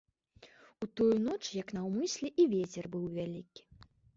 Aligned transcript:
У 0.85 0.87
тую 0.99 1.09
ноч 1.25 1.39
як 1.61 1.67
наўмысля 1.81 2.33
і 2.45 2.49
вецер 2.55 2.85
быў 2.97 3.05
вялікі. 3.19 3.61